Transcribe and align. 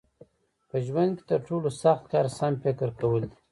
په 0.69 0.77
ژوند 0.85 1.11
کې 1.17 1.25
تر 1.31 1.39
ټولو 1.47 1.67
سخت 1.81 2.03
کار 2.11 2.27
سم 2.37 2.53
فکر 2.63 2.89
کول 2.99 3.23
دي. 3.31 3.37